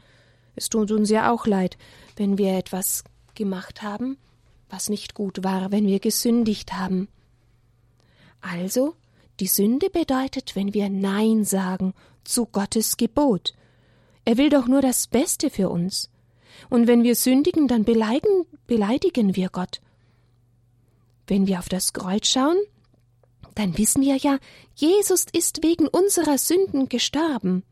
Es 0.56 0.68
tut 0.68 0.90
uns 0.90 1.08
ja 1.10 1.32
auch 1.32 1.46
leid, 1.46 1.78
wenn 2.16 2.36
wir 2.36 2.56
etwas 2.56 3.04
gemacht 3.34 3.82
haben, 3.82 4.18
was 4.68 4.90
nicht 4.90 5.14
gut 5.14 5.42
war, 5.42 5.72
wenn 5.72 5.86
wir 5.86 6.00
gesündigt 6.00 6.74
haben. 6.74 7.08
Also, 8.40 8.94
die 9.38 9.46
Sünde 9.46 9.88
bedeutet, 9.90 10.54
wenn 10.54 10.74
wir 10.74 10.90
Nein 10.90 11.44
sagen 11.44 11.94
zu 12.24 12.46
Gottes 12.46 12.96
Gebot. 12.96 13.54
Er 14.24 14.36
will 14.36 14.50
doch 14.50 14.66
nur 14.66 14.82
das 14.82 15.06
Beste 15.06 15.48
für 15.48 15.70
uns. 15.70 16.10
Und 16.68 16.86
wenn 16.86 17.02
wir 17.04 17.14
sündigen, 17.14 17.68
dann 17.68 17.84
beleidigen, 17.84 18.44
beleidigen 18.66 19.34
wir 19.34 19.48
Gott. 19.48 19.80
Wenn 21.26 21.46
wir 21.46 21.58
auf 21.58 21.68
das 21.68 21.92
Kreuz 21.92 22.26
schauen, 22.26 22.58
dann 23.60 23.76
wissen 23.76 24.00
wir 24.00 24.16
ja, 24.16 24.38
Jesus 24.74 25.26
ist 25.34 25.62
wegen 25.62 25.86
unserer 25.86 26.38
Sünden 26.38 26.88
gestorben. 26.88 27.62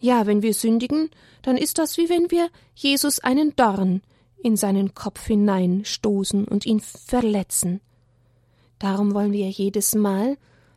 Ja, 0.00 0.26
wenn 0.26 0.42
wir 0.42 0.54
sündigen, 0.54 1.08
dann 1.42 1.56
ist 1.56 1.78
das 1.78 1.96
wie 1.98 2.08
wenn 2.08 2.32
wir 2.32 2.48
Jesus 2.74 3.20
einen 3.20 3.54
Dorn 3.54 4.02
in 4.42 4.56
seinen 4.56 4.92
Kopf 4.94 5.24
hineinstoßen 5.26 6.48
und 6.48 6.66
ihn 6.66 6.80
verletzen. 6.80 7.80
Darum 8.80 9.14
wollen 9.14 9.30
wir 9.30 9.48
jedes 9.48 9.94
Mal, 9.94 10.36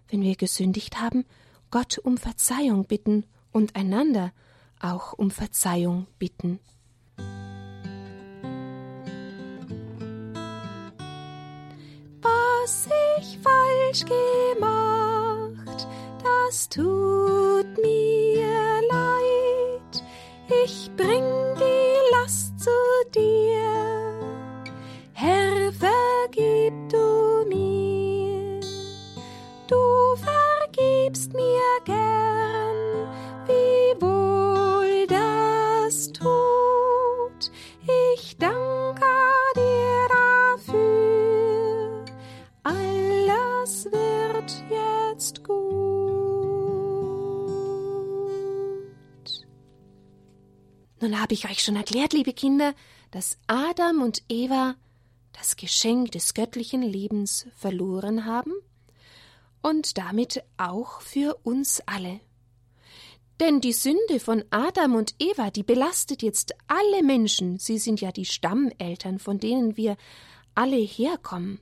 wenn 0.10 0.22
wir 0.22 0.36
gesündigt 0.36 1.01
haben, 1.01 1.25
Gott 1.72 1.98
um 1.98 2.17
Verzeihung 2.17 2.86
bitten 2.86 3.25
und 3.51 3.75
einander 3.75 4.32
auch 4.79 5.13
um 5.13 5.32
Verzeihung 5.32 6.06
bitten. 6.20 6.60
Was 12.67 12.89
ich 13.17 13.39
falsch 13.41 14.03
gemacht, 14.03 15.88
das 16.21 16.67
tut 16.67 17.65
mir 17.81 18.81
leid. 18.91 20.03
Ich 20.65 20.91
bring 20.97 21.24
die 21.57 22.12
Last 22.12 22.59
zu 22.59 22.69
dir. 23.15 24.19
Herr, 25.13 25.71
vergib 25.71 26.74
du 26.89 27.45
mir. 27.47 28.59
Du 29.67 30.17
vergibst 30.17 31.31
mir 31.31 31.69
gern, 31.86 32.57
jetzt 45.17 45.43
gut. 45.43 45.57
Nun 51.01 51.19
habe 51.19 51.33
ich 51.33 51.50
euch 51.50 51.63
schon 51.63 51.75
erklärt, 51.75 52.13
liebe 52.13 52.33
Kinder, 52.33 52.75
dass 53.09 53.39
Adam 53.47 54.03
und 54.03 54.21
Eva 54.29 54.75
das 55.33 55.55
Geschenk 55.55 56.12
des 56.12 56.36
göttlichen 56.36 56.83
Lebens 56.83 57.47
verloren 57.55 58.25
haben 58.25 58.53
und 59.63 59.97
damit 59.97 60.43
auch 60.57 61.01
für 61.01 61.39
uns 61.43 61.81
alle. 61.88 62.19
Denn 63.39 63.59
die 63.59 63.74
Sünde 63.74 64.19
von 64.19 64.43
Adam 64.51 64.93
und 64.93 65.15
Eva, 65.17 65.50
die 65.50 65.63
belastet 65.63 66.21
jetzt 66.21 66.53
alle 66.67 67.01
Menschen, 67.01 67.57
sie 67.57 67.79
sind 67.79 68.01
ja 68.01 68.12
die 68.12 68.25
Stammeltern, 68.25 69.17
von 69.17 69.39
denen 69.39 69.77
wir 69.77 69.97
alle 70.53 70.77
herkommen. 70.77 71.59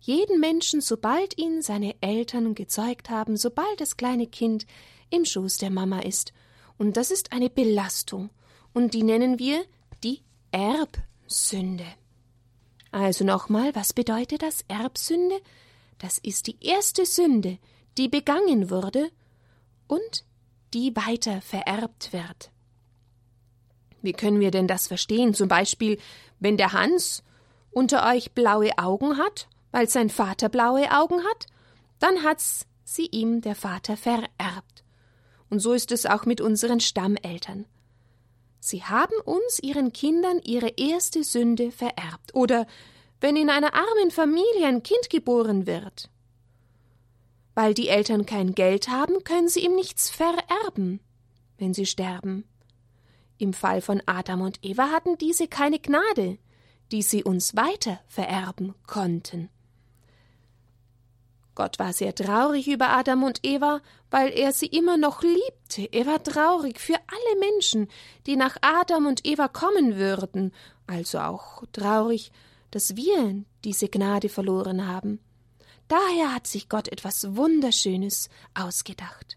Jeden 0.00 0.40
Menschen, 0.40 0.80
sobald 0.80 1.36
ihn 1.38 1.60
seine 1.60 1.94
Eltern 2.00 2.54
gezeugt 2.54 3.10
haben, 3.10 3.36
sobald 3.36 3.80
das 3.80 3.96
kleine 3.96 4.26
Kind 4.26 4.66
im 5.10 5.24
Schoß 5.24 5.58
der 5.58 5.70
Mama 5.70 6.00
ist. 6.00 6.32
Und 6.78 6.96
das 6.96 7.10
ist 7.10 7.32
eine 7.32 7.50
Belastung, 7.50 8.30
und 8.72 8.94
die 8.94 9.02
nennen 9.02 9.38
wir 9.38 9.62
die 10.02 10.22
Erbsünde. 10.52 11.86
Also 12.90 13.24
nochmal, 13.24 13.74
was 13.74 13.92
bedeutet 13.92 14.42
das 14.42 14.64
Erbsünde? 14.68 15.40
Das 15.98 16.18
ist 16.18 16.46
die 16.46 16.56
erste 16.60 17.04
Sünde, 17.04 17.58
die 17.98 18.08
begangen 18.08 18.70
wurde 18.70 19.10
und 19.86 20.24
die 20.72 20.96
weiter 20.96 21.42
vererbt 21.42 22.12
wird. 22.12 22.50
Wie 24.00 24.12
können 24.12 24.40
wir 24.40 24.50
denn 24.50 24.66
das 24.66 24.86
verstehen? 24.86 25.34
Zum 25.34 25.48
Beispiel, 25.48 25.98
wenn 26.38 26.56
der 26.56 26.72
Hans 26.72 27.22
unter 27.70 28.08
euch 28.08 28.32
blaue 28.32 28.78
Augen 28.78 29.18
hat, 29.18 29.46
weil 29.72 29.88
sein 29.88 30.10
Vater 30.10 30.48
blaue 30.48 30.90
Augen 30.90 31.24
hat, 31.24 31.46
dann 31.98 32.22
hat's 32.22 32.66
sie 32.84 33.06
ihm 33.06 33.40
der 33.40 33.54
Vater 33.54 33.96
vererbt. 33.96 34.84
Und 35.48 35.60
so 35.60 35.72
ist 35.72 35.92
es 35.92 36.06
auch 36.06 36.26
mit 36.26 36.40
unseren 36.40 36.80
Stammeltern. 36.80 37.66
Sie 38.60 38.84
haben 38.84 39.14
uns, 39.24 39.58
ihren 39.62 39.92
Kindern, 39.92 40.40
ihre 40.44 40.68
erste 40.76 41.24
Sünde 41.24 41.72
vererbt. 41.72 42.34
Oder 42.34 42.66
wenn 43.20 43.36
in 43.36 43.50
einer 43.50 43.74
armen 43.74 44.10
Familie 44.10 44.66
ein 44.66 44.82
Kind 44.82 45.10
geboren 45.10 45.66
wird. 45.66 46.10
Weil 47.54 47.74
die 47.74 47.88
Eltern 47.88 48.26
kein 48.26 48.54
Geld 48.54 48.88
haben, 48.88 49.24
können 49.24 49.48
sie 49.48 49.64
ihm 49.64 49.74
nichts 49.74 50.10
vererben, 50.10 51.00
wenn 51.58 51.74
sie 51.74 51.86
sterben. 51.86 52.44
Im 53.38 53.52
Fall 53.54 53.80
von 53.80 54.02
Adam 54.06 54.42
und 54.42 54.58
Eva 54.62 54.90
hatten 54.90 55.16
diese 55.18 55.48
keine 55.48 55.78
Gnade, 55.78 56.38
die 56.92 57.02
sie 57.02 57.24
uns 57.24 57.56
weiter 57.56 58.00
vererben 58.06 58.74
konnten. 58.86 59.48
Gott 61.60 61.78
war 61.78 61.92
sehr 61.92 62.14
traurig 62.14 62.68
über 62.68 62.88
Adam 62.88 63.22
und 63.22 63.40
Eva, 63.42 63.82
weil 64.10 64.30
er 64.30 64.54
sie 64.54 64.64
immer 64.64 64.96
noch 64.96 65.22
liebte. 65.22 65.92
Er 65.92 66.06
war 66.06 66.22
traurig 66.22 66.80
für 66.80 66.94
alle 66.94 67.38
Menschen, 67.38 67.88
die 68.24 68.36
nach 68.36 68.56
Adam 68.62 69.04
und 69.04 69.26
Eva 69.26 69.46
kommen 69.46 69.96
würden, 69.96 70.54
also 70.86 71.18
auch 71.18 71.62
traurig, 71.70 72.32
dass 72.70 72.96
wir 72.96 73.44
diese 73.62 73.90
Gnade 73.90 74.30
verloren 74.30 74.88
haben. 74.88 75.20
Daher 75.86 76.34
hat 76.34 76.46
sich 76.46 76.70
Gott 76.70 76.88
etwas 76.88 77.36
Wunderschönes 77.36 78.30
ausgedacht. 78.54 79.36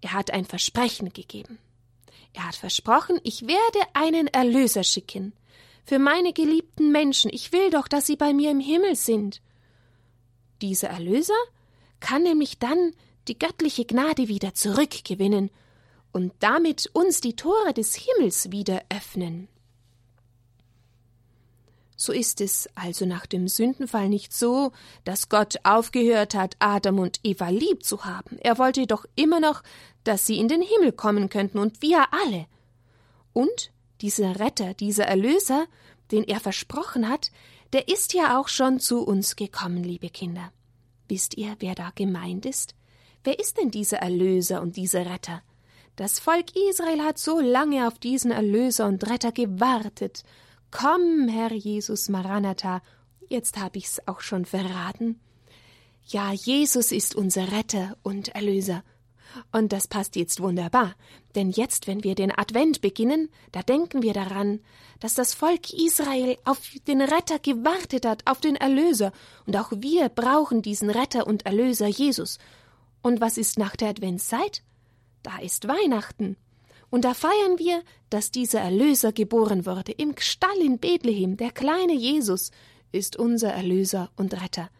Er 0.00 0.12
hat 0.12 0.30
ein 0.30 0.44
Versprechen 0.44 1.12
gegeben. 1.12 1.58
Er 2.34 2.46
hat 2.46 2.54
versprochen, 2.54 3.18
ich 3.24 3.48
werde 3.48 3.80
einen 3.94 4.28
Erlöser 4.28 4.84
schicken. 4.84 5.32
Für 5.84 5.98
meine 5.98 6.32
geliebten 6.32 6.92
Menschen, 6.92 7.32
ich 7.34 7.50
will 7.50 7.70
doch, 7.70 7.88
dass 7.88 8.06
sie 8.06 8.14
bei 8.14 8.32
mir 8.32 8.52
im 8.52 8.60
Himmel 8.60 8.94
sind. 8.94 9.40
Dieser 10.62 10.88
Erlöser 10.88 11.34
kann 12.00 12.22
nämlich 12.22 12.58
dann 12.58 12.92
die 13.28 13.38
göttliche 13.38 13.84
Gnade 13.84 14.28
wieder 14.28 14.54
zurückgewinnen 14.54 15.50
und 16.12 16.32
damit 16.40 16.88
uns 16.94 17.20
die 17.20 17.36
Tore 17.36 17.74
des 17.74 17.94
Himmels 17.94 18.50
wieder 18.50 18.82
öffnen. 18.88 19.48
So 22.00 22.12
ist 22.12 22.40
es 22.40 22.68
also 22.76 23.06
nach 23.06 23.26
dem 23.26 23.48
Sündenfall 23.48 24.08
nicht 24.08 24.32
so, 24.32 24.70
dass 25.04 25.28
Gott 25.28 25.56
aufgehört 25.64 26.34
hat, 26.34 26.54
Adam 26.60 27.00
und 27.00 27.18
Eva 27.24 27.48
lieb 27.48 27.84
zu 27.84 28.04
haben. 28.04 28.38
Er 28.38 28.56
wollte 28.56 28.86
doch 28.86 29.04
immer 29.16 29.40
noch, 29.40 29.64
dass 30.04 30.24
sie 30.24 30.38
in 30.38 30.46
den 30.46 30.62
Himmel 30.62 30.92
kommen 30.92 31.28
könnten 31.28 31.58
und 31.58 31.82
wir 31.82 32.06
alle. 32.12 32.46
Und 33.32 33.72
dieser 34.00 34.38
Retter, 34.38 34.74
dieser 34.74 35.06
Erlöser, 35.06 35.66
den 36.12 36.22
er 36.22 36.38
versprochen 36.38 37.08
hat, 37.08 37.32
der 37.72 37.88
ist 37.88 38.14
ja 38.14 38.38
auch 38.38 38.48
schon 38.48 38.80
zu 38.80 39.02
uns 39.04 39.36
gekommen, 39.36 39.82
liebe 39.84 40.08
Kinder. 40.10 40.52
Wisst 41.08 41.36
ihr, 41.36 41.56
wer 41.58 41.74
da 41.74 41.90
gemeint 41.94 42.46
ist? 42.46 42.74
Wer 43.24 43.38
ist 43.38 43.58
denn 43.58 43.70
dieser 43.70 43.98
Erlöser 43.98 44.62
und 44.62 44.76
dieser 44.76 45.06
Retter? 45.06 45.42
Das 45.96 46.20
Volk 46.20 46.54
Israel 46.70 47.02
hat 47.02 47.18
so 47.18 47.40
lange 47.40 47.88
auf 47.88 47.98
diesen 47.98 48.30
Erlöser 48.30 48.86
und 48.86 49.08
Retter 49.10 49.32
gewartet. 49.32 50.22
Komm, 50.70 51.28
Herr 51.28 51.52
Jesus 51.52 52.08
Maranatha, 52.08 52.82
jetzt 53.28 53.58
hab 53.58 53.74
ich's 53.74 54.00
auch 54.06 54.20
schon 54.20 54.44
verraten. 54.44 55.18
Ja, 56.06 56.32
Jesus 56.32 56.92
ist 56.92 57.14
unser 57.16 57.52
Retter 57.52 57.96
und 58.02 58.28
Erlöser. 58.28 58.82
Und 59.52 59.72
das 59.72 59.88
passt 59.88 60.16
jetzt 60.16 60.40
wunderbar, 60.40 60.94
denn 61.34 61.50
jetzt, 61.50 61.86
wenn 61.86 62.04
wir 62.04 62.14
den 62.14 62.36
Advent 62.36 62.80
beginnen, 62.80 63.28
da 63.52 63.62
denken 63.62 64.02
wir 64.02 64.12
daran, 64.12 64.60
dass 65.00 65.14
das 65.14 65.34
Volk 65.34 65.72
Israel 65.72 66.36
auf 66.44 66.60
den 66.86 67.00
Retter 67.00 67.38
gewartet 67.38 68.04
hat, 68.04 68.22
auf 68.26 68.40
den 68.40 68.56
Erlöser, 68.56 69.12
und 69.46 69.56
auch 69.56 69.70
wir 69.74 70.08
brauchen 70.08 70.62
diesen 70.62 70.90
Retter 70.90 71.26
und 71.26 71.46
Erlöser 71.46 71.86
Jesus. 71.86 72.38
Und 73.02 73.20
was 73.20 73.38
ist 73.38 73.58
nach 73.58 73.76
der 73.76 73.90
Adventszeit? 73.90 74.62
Da 75.22 75.38
ist 75.38 75.68
Weihnachten. 75.68 76.36
Und 76.90 77.04
da 77.04 77.14
feiern 77.14 77.58
wir, 77.58 77.82
dass 78.10 78.30
dieser 78.30 78.60
Erlöser 78.60 79.12
geboren 79.12 79.66
wurde. 79.66 79.92
Im 79.92 80.14
Stall 80.18 80.58
in 80.58 80.78
Bethlehem, 80.78 81.36
der 81.36 81.50
kleine 81.50 81.92
Jesus, 81.92 82.50
ist 82.92 83.16
unser 83.16 83.52
Erlöser 83.52 84.10
und 84.16 84.40
Retter. 84.42 84.70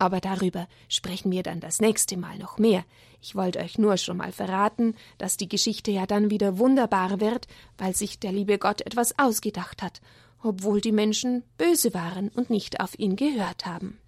Aber 0.00 0.20
darüber 0.20 0.66
sprechen 0.88 1.30
wir 1.30 1.42
dann 1.42 1.60
das 1.60 1.78
nächste 1.78 2.16
Mal 2.16 2.38
noch 2.38 2.56
mehr. 2.56 2.84
Ich 3.20 3.36
wollte 3.36 3.58
euch 3.58 3.76
nur 3.76 3.98
schon 3.98 4.16
mal 4.16 4.32
verraten, 4.32 4.94
dass 5.18 5.36
die 5.36 5.48
Geschichte 5.48 5.90
ja 5.90 6.06
dann 6.06 6.30
wieder 6.30 6.58
wunderbar 6.58 7.20
wird, 7.20 7.46
weil 7.76 7.94
sich 7.94 8.18
der 8.18 8.32
liebe 8.32 8.56
Gott 8.56 8.80
etwas 8.80 9.18
ausgedacht 9.18 9.82
hat, 9.82 10.00
obwohl 10.42 10.80
die 10.80 10.90
Menschen 10.90 11.44
böse 11.58 11.92
waren 11.92 12.30
und 12.30 12.48
nicht 12.48 12.80
auf 12.80 12.98
ihn 12.98 13.14
gehört 13.14 13.66
haben. 13.66 13.98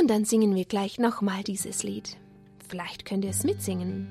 Und 0.00 0.08
dann 0.08 0.24
singen 0.24 0.54
wir 0.54 0.64
gleich 0.64 0.98
nochmal 0.98 1.42
dieses 1.42 1.82
Lied. 1.82 2.16
Vielleicht 2.66 3.04
könnt 3.04 3.24
ihr 3.24 3.30
es 3.30 3.44
mitsingen. 3.44 4.08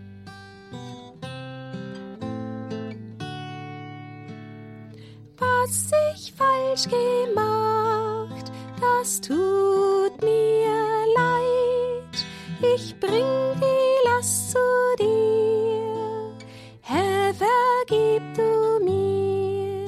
Was 5.37 5.91
ich 6.13 6.31
falsch 6.33 6.83
gemacht, 6.83 8.14
das 8.79 9.21
tut 9.21 10.21
mir 10.21 11.05
leid. 11.15 12.25
Ich 12.61 12.99
bring 12.99 13.25
die 13.59 14.07
Last 14.07 14.51
zu 14.51 14.59
dir, 14.99 16.33
Herr, 16.81 17.33
vergib 17.33 18.23
du 18.35 18.83
mir. 18.83 19.85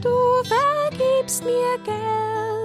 Du 0.00 0.16
vergibst 0.44 1.44
mir 1.44 1.78
gern, 1.84 2.61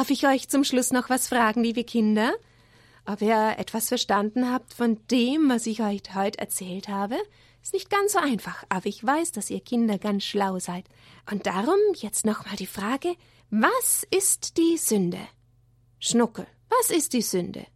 Darf 0.00 0.08
ich 0.08 0.26
euch 0.26 0.48
zum 0.48 0.64
Schluss 0.64 0.92
noch 0.92 1.10
was 1.10 1.28
fragen, 1.28 1.62
liebe 1.62 1.84
Kinder? 1.84 2.32
Ob 3.04 3.20
ihr 3.20 3.56
etwas 3.58 3.88
verstanden 3.88 4.50
habt 4.50 4.72
von 4.72 4.98
dem, 5.10 5.50
was 5.50 5.66
ich 5.66 5.82
euch 5.82 6.00
heute 6.14 6.38
erzählt 6.38 6.88
habe? 6.88 7.18
Ist 7.62 7.74
nicht 7.74 7.90
ganz 7.90 8.12
so 8.12 8.18
einfach, 8.18 8.64
aber 8.70 8.86
ich 8.86 9.04
weiß, 9.04 9.32
dass 9.32 9.50
ihr 9.50 9.60
Kinder 9.60 9.98
ganz 9.98 10.24
schlau 10.24 10.58
seid. 10.58 10.86
Und 11.30 11.44
darum 11.44 11.76
jetzt 11.96 12.24
nochmal 12.24 12.56
die 12.56 12.66
Frage, 12.66 13.14
was 13.50 14.06
ist 14.10 14.56
die 14.56 14.78
Sünde? 14.78 15.20
Schnuckel, 15.98 16.46
was 16.70 16.90
ist 16.90 17.12
die 17.12 17.20
Sünde? 17.20 17.66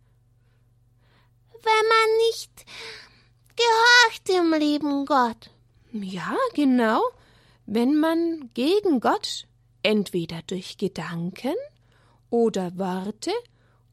Wenn 1.53 1.89
man 1.91 2.17
nicht 2.31 2.65
gehorcht 3.55 4.31
im 4.31 4.59
lieben 4.59 5.05
Gott. 5.05 5.51
Ja, 5.93 6.35
genau. 6.55 7.03
Wenn 7.67 8.01
man 8.01 8.49
gegen 8.55 9.01
Gott 9.01 9.47
entweder 9.83 10.41
durch 10.47 10.79
Gedanken 10.79 11.53
oder 12.35 12.77
Worte 12.77 13.31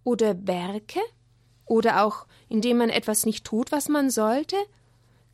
oder 0.03 0.47
Werke 0.47 0.99
oder 1.65 2.03
auch 2.03 2.25
indem 2.49 2.79
man 2.79 2.89
etwas 2.89 3.27
nicht 3.27 3.45
tut, 3.45 3.71
was 3.71 3.87
man 3.87 4.09
sollte, 4.09 4.55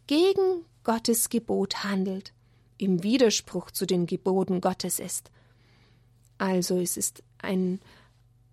gegen 0.07 0.65
Gottes 0.83 1.29
Gebot 1.29 1.85
handelt, 1.85 2.33
im 2.77 3.03
Widerspruch 3.03 3.71
zu 3.71 3.85
den 3.85 4.07
Geboten 4.07 4.59
Gottes 4.59 4.99
ist. 4.99 5.31
Also 6.37 6.79
es 6.79 6.97
ist 6.97 7.23
ein 7.37 7.79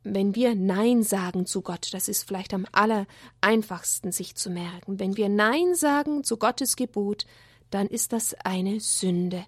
wenn 0.05 0.37
wir 0.37 0.55
Nein 0.55 1.03
sagen 1.03 1.47
zu 1.47 1.63
Gott, 1.63 1.93
das 1.93 2.09
ist 2.09 2.25
vielleicht 2.25 2.55
am 2.55 2.67
aller 2.71 3.07
einfachsten 3.41 4.13
sich 4.13 4.37
zu 4.37 4.51
merken, 4.51 5.01
wenn 5.01 5.17
wir 5.17 5.31
Nein 5.31 5.75
sagen 5.75 6.23
zu 6.23 6.37
Gottes 6.37 6.77
Gebot, 6.77 7.25
dann 7.71 7.89
ist 7.89 8.13
das 8.13 8.35
eine 8.45 8.79
Sünde. 8.81 9.47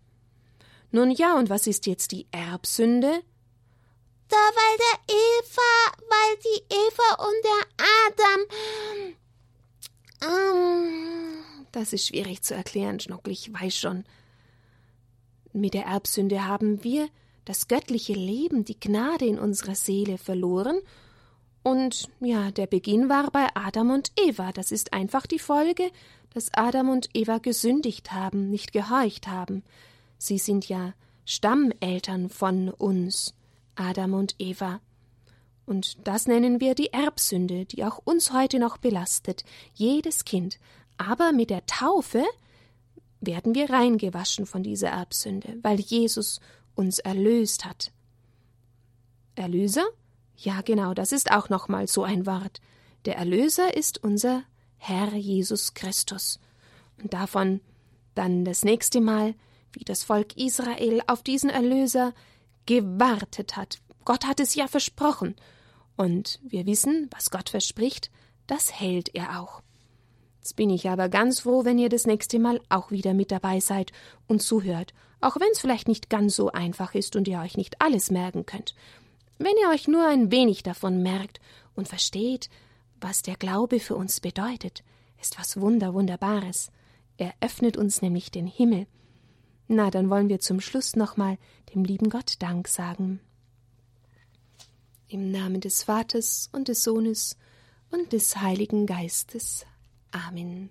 Nun 0.90 1.10
ja, 1.10 1.38
und 1.38 1.48
was 1.50 1.66
ist 1.66 1.86
jetzt 1.86 2.10
die 2.10 2.26
Erbsünde? 2.32 3.20
Da, 4.28 4.36
weil 4.36 4.76
der 4.78 5.14
Eva, 5.14 5.72
weil 6.08 6.36
die 6.44 6.62
Eva 6.74 7.08
und 7.24 7.44
der 7.44 7.62
Adam. 8.06 8.40
Ähm, 10.22 11.44
das 11.72 11.92
ist 11.92 12.06
schwierig 12.06 12.42
zu 12.42 12.54
erklären, 12.54 13.00
Schnuckel, 13.00 13.32
ich 13.32 13.52
weiß 13.52 13.76
schon. 13.76 14.04
Mit 15.52 15.74
der 15.74 15.86
Erbsünde 15.86 16.46
haben 16.46 16.82
wir 16.84 17.08
das 17.44 17.68
göttliche 17.68 18.12
Leben, 18.12 18.64
die 18.64 18.78
Gnade 18.78 19.26
in 19.26 19.38
unserer 19.38 19.74
Seele 19.74 20.18
verloren. 20.18 20.80
Und 21.62 22.08
ja, 22.20 22.50
der 22.50 22.66
Beginn 22.66 23.08
war 23.08 23.30
bei 23.30 23.48
Adam 23.54 23.90
und 23.90 24.12
Eva. 24.16 24.52
Das 24.52 24.70
ist 24.70 24.92
einfach 24.92 25.26
die 25.26 25.38
Folge, 25.38 25.90
dass 26.34 26.52
Adam 26.52 26.90
und 26.90 27.08
Eva 27.14 27.38
gesündigt 27.38 28.12
haben, 28.12 28.50
nicht 28.50 28.72
gehorcht 28.72 29.28
haben. 29.28 29.64
Sie 30.18 30.38
sind 30.38 30.68
ja 30.68 30.92
Stammeltern 31.24 32.28
von 32.28 32.68
uns. 32.68 33.34
Adam 33.76 34.14
und 34.14 34.34
Eva. 34.38 34.80
Und 35.66 36.06
das 36.06 36.26
nennen 36.26 36.60
wir 36.60 36.74
die 36.74 36.92
Erbsünde, 36.92 37.64
die 37.64 37.84
auch 37.84 37.98
uns 38.04 38.32
heute 38.32 38.58
noch 38.58 38.76
belastet, 38.76 39.44
jedes 39.74 40.24
Kind. 40.24 40.58
Aber 40.96 41.32
mit 41.32 41.50
der 41.50 41.66
Taufe 41.66 42.24
werden 43.20 43.54
wir 43.54 43.70
reingewaschen 43.70 44.46
von 44.46 44.62
dieser 44.62 44.88
Erbsünde, 44.88 45.58
weil 45.62 45.80
Jesus 45.80 46.40
uns 46.74 46.98
erlöst 46.98 47.64
hat. 47.64 47.92
Erlöser? 49.34 49.84
Ja, 50.36 50.60
genau, 50.60 50.94
das 50.94 51.12
ist 51.12 51.30
auch 51.30 51.48
nochmal 51.48 51.88
so 51.88 52.04
ein 52.04 52.26
Wort. 52.26 52.60
Der 53.04 53.16
Erlöser 53.16 53.76
ist 53.76 54.02
unser 54.02 54.42
Herr 54.76 55.14
Jesus 55.14 55.74
Christus. 55.74 56.38
Und 57.02 57.12
davon 57.12 57.60
dann 58.14 58.44
das 58.44 58.64
nächste 58.64 59.00
Mal, 59.00 59.34
wie 59.72 59.84
das 59.84 60.04
Volk 60.04 60.36
Israel 60.36 61.02
auf 61.06 61.22
diesen 61.22 61.50
Erlöser 61.50 62.14
gewartet 62.66 63.56
hat. 63.56 63.78
Gott 64.04 64.26
hat 64.26 64.40
es 64.40 64.54
ja 64.54 64.68
versprochen. 64.68 65.34
Und 65.96 66.40
wir 66.42 66.66
wissen, 66.66 67.08
was 67.10 67.30
Gott 67.30 67.48
verspricht, 67.48 68.10
das 68.46 68.78
hält 68.78 69.14
er 69.14 69.40
auch. 69.40 69.62
Jetzt 70.38 70.54
bin 70.54 70.70
ich 70.70 70.88
aber 70.88 71.08
ganz 71.08 71.40
froh, 71.40 71.64
wenn 71.64 71.78
ihr 71.78 71.88
das 71.88 72.06
nächste 72.06 72.38
Mal 72.38 72.60
auch 72.68 72.90
wieder 72.90 73.14
mit 73.14 73.32
dabei 73.32 73.58
seid 73.58 73.92
und 74.28 74.42
zuhört, 74.42 74.94
auch 75.20 75.36
wenn 75.40 75.48
es 75.50 75.60
vielleicht 75.60 75.88
nicht 75.88 76.10
ganz 76.10 76.36
so 76.36 76.52
einfach 76.52 76.94
ist 76.94 77.16
und 77.16 77.26
ihr 77.26 77.40
euch 77.40 77.56
nicht 77.56 77.80
alles 77.80 78.10
merken 78.10 78.46
könnt. 78.46 78.74
Wenn 79.38 79.56
ihr 79.60 79.70
euch 79.70 79.88
nur 79.88 80.06
ein 80.06 80.30
wenig 80.30 80.62
davon 80.62 81.02
merkt 81.02 81.40
und 81.74 81.88
versteht, 81.88 82.48
was 83.00 83.22
der 83.22 83.36
Glaube 83.36 83.80
für 83.80 83.96
uns 83.96 84.20
bedeutet, 84.20 84.84
ist 85.20 85.38
was 85.38 85.60
Wunder, 85.60 85.94
Wunderbares. 85.94 86.70
Er 87.16 87.34
öffnet 87.40 87.76
uns 87.76 88.02
nämlich 88.02 88.30
den 88.30 88.46
Himmel. 88.46 88.86
Na, 89.68 89.90
dann 89.90 90.10
wollen 90.10 90.28
wir 90.28 90.40
zum 90.40 90.60
Schluss 90.60 90.96
nochmal 90.96 91.38
dem 91.74 91.84
lieben 91.84 92.08
Gott 92.08 92.34
Dank 92.38 92.68
sagen. 92.68 93.20
Im 95.08 95.30
Namen 95.30 95.60
des 95.60 95.84
Vaters 95.84 96.48
und 96.52 96.68
des 96.68 96.82
Sohnes 96.82 97.36
und 97.90 98.12
des 98.12 98.36
Heiligen 98.36 98.86
Geistes. 98.86 99.66
Amen. 100.10 100.70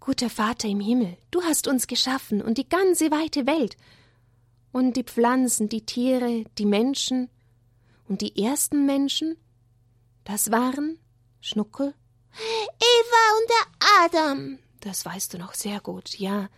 Guter 0.00 0.30
Vater 0.30 0.68
im 0.68 0.80
Himmel, 0.80 1.16
du 1.32 1.42
hast 1.42 1.66
uns 1.66 1.88
geschaffen 1.88 2.40
und 2.40 2.58
die 2.58 2.68
ganze 2.68 3.10
weite 3.10 3.46
Welt 3.46 3.76
und 4.70 4.96
die 4.96 5.02
Pflanzen, 5.02 5.68
die 5.68 5.84
Tiere, 5.84 6.44
die 6.58 6.66
Menschen 6.66 7.28
und 8.08 8.20
die 8.20 8.40
ersten 8.44 8.86
Menschen, 8.86 9.36
das 10.22 10.52
waren 10.52 10.98
Schnuckel, 11.40 11.94
Eva 12.32 13.22
und 13.40 13.50
der 13.50 13.94
Adam. 14.04 14.58
Das 14.80 15.04
weißt 15.04 15.34
du 15.34 15.38
noch 15.38 15.54
sehr 15.54 15.80
gut, 15.80 16.18
ja. 16.18 16.48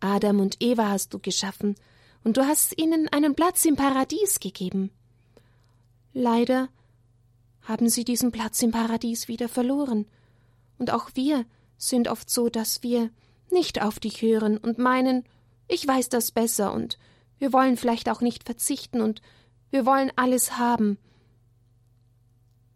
Adam 0.00 0.40
und 0.40 0.56
Eva 0.60 0.88
hast 0.88 1.14
du 1.14 1.18
geschaffen, 1.18 1.74
und 2.22 2.36
du 2.36 2.46
hast 2.46 2.78
ihnen 2.78 3.08
einen 3.08 3.34
Platz 3.34 3.64
im 3.64 3.76
Paradies 3.76 4.40
gegeben. 4.40 4.90
Leider 6.14 6.68
haben 7.62 7.88
sie 7.88 8.04
diesen 8.04 8.32
Platz 8.32 8.62
im 8.62 8.70
Paradies 8.70 9.28
wieder 9.28 9.48
verloren, 9.48 10.06
und 10.78 10.90
auch 10.90 11.10
wir 11.14 11.44
sind 11.76 12.08
oft 12.08 12.30
so, 12.30 12.48
dass 12.48 12.82
wir 12.82 13.10
nicht 13.50 13.82
auf 13.82 14.00
dich 14.00 14.22
hören 14.22 14.58
und 14.58 14.78
meinen, 14.78 15.24
ich 15.68 15.86
weiß 15.86 16.08
das 16.08 16.30
besser, 16.30 16.72
und 16.72 16.98
wir 17.38 17.52
wollen 17.52 17.76
vielleicht 17.76 18.08
auch 18.08 18.20
nicht 18.20 18.44
verzichten, 18.44 19.00
und 19.00 19.22
wir 19.70 19.86
wollen 19.86 20.12
alles 20.16 20.58
haben, 20.58 20.98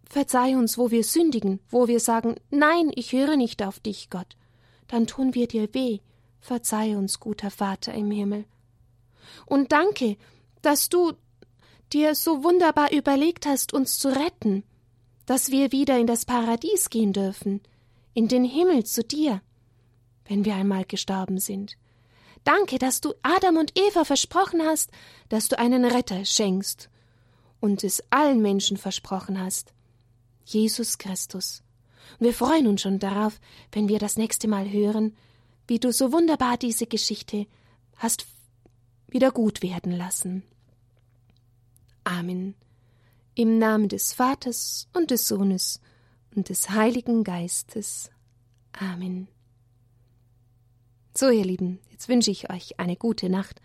Verzeih 0.08 0.56
uns, 0.56 0.78
wo 0.78 0.90
wir 0.90 1.04
sündigen, 1.04 1.60
wo 1.68 1.86
wir 1.86 2.00
sagen, 2.00 2.36
nein, 2.50 2.90
ich 2.94 3.12
höre 3.12 3.36
nicht 3.36 3.62
auf 3.62 3.78
dich, 3.78 4.08
Gott. 4.08 4.36
Dann 4.86 5.06
tun 5.06 5.34
wir 5.34 5.46
dir 5.46 5.72
weh. 5.74 5.98
Verzeih 6.40 6.96
uns, 6.96 7.20
guter 7.20 7.50
Vater 7.50 7.94
im 7.94 8.10
Himmel. 8.10 8.44
Und 9.46 9.72
danke, 9.72 10.16
dass 10.62 10.88
du 10.88 11.12
dir 11.92 12.14
so 12.14 12.42
wunderbar 12.42 12.92
überlegt 12.92 13.46
hast, 13.46 13.72
uns 13.72 13.98
zu 13.98 14.08
retten, 14.08 14.64
dass 15.26 15.50
wir 15.50 15.72
wieder 15.72 15.98
in 15.98 16.06
das 16.06 16.24
Paradies 16.24 16.90
gehen 16.90 17.12
dürfen, 17.12 17.60
in 18.14 18.28
den 18.28 18.44
Himmel 18.44 18.84
zu 18.84 19.02
dir, 19.04 19.42
wenn 20.26 20.44
wir 20.44 20.54
einmal 20.54 20.84
gestorben 20.84 21.38
sind. 21.38 21.76
Danke, 22.44 22.78
dass 22.78 23.00
du 23.00 23.14
Adam 23.22 23.56
und 23.56 23.78
Eva 23.78 24.04
versprochen 24.04 24.62
hast, 24.62 24.90
dass 25.28 25.48
du 25.48 25.58
einen 25.58 25.84
Retter 25.84 26.24
schenkst 26.24 26.88
und 27.60 27.84
es 27.84 28.02
allen 28.10 28.40
Menschen 28.40 28.76
versprochen 28.76 29.40
hast. 29.40 29.74
Jesus 30.44 30.98
Christus. 30.98 31.62
Wir 32.18 32.32
freuen 32.32 32.66
uns 32.66 32.80
schon 32.80 32.98
darauf, 32.98 33.38
wenn 33.72 33.88
wir 33.88 33.98
das 33.98 34.16
nächste 34.16 34.48
Mal 34.48 34.70
hören, 34.70 35.14
wie 35.68 35.78
du 35.78 35.92
so 35.92 36.12
wunderbar 36.12 36.56
diese 36.56 36.86
Geschichte 36.86 37.46
hast 37.96 38.26
wieder 39.06 39.30
gut 39.30 39.62
werden 39.62 39.92
lassen. 39.92 40.42
Amen. 42.04 42.54
Im 43.34 43.58
Namen 43.58 43.88
des 43.88 44.12
Vaters 44.12 44.88
und 44.94 45.10
des 45.10 45.28
Sohnes 45.28 45.80
und 46.34 46.48
des 46.48 46.70
Heiligen 46.70 47.22
Geistes. 47.22 48.10
Amen. 48.72 49.28
So, 51.14 51.30
ihr 51.30 51.44
Lieben, 51.44 51.80
jetzt 51.90 52.08
wünsche 52.08 52.30
ich 52.30 52.50
euch 52.50 52.78
eine 52.80 52.96
gute 52.96 53.28
Nacht. 53.28 53.60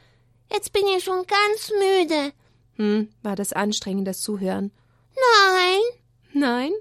Jetzt 0.52 0.74
bin 0.74 0.84
ich 0.96 1.04
schon 1.04 1.24
ganz 1.26 1.72
müde. 1.72 2.34
Hm, 2.76 3.10
war 3.22 3.36
das 3.36 3.54
anstrengend, 3.54 4.08
das 4.08 4.22
Zuhören? 4.22 4.72
Nein. 5.16 5.82
Nein? 6.34 6.72